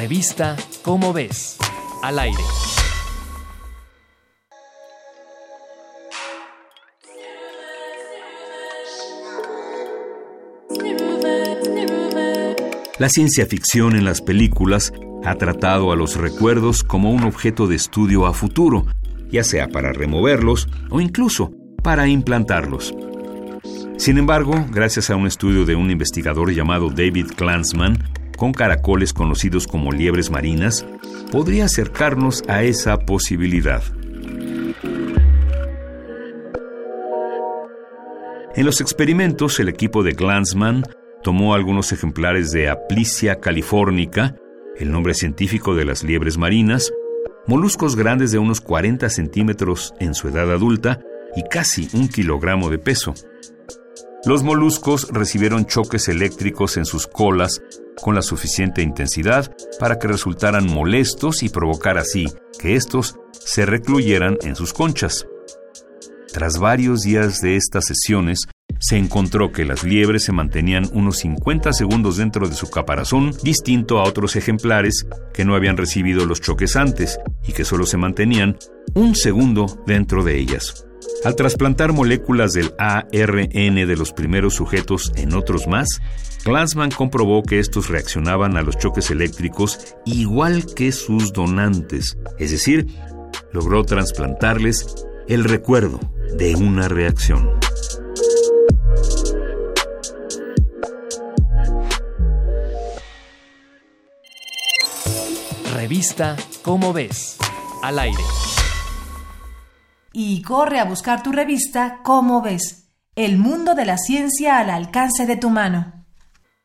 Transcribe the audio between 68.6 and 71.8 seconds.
se encontró que las liebres se mantenían unos 50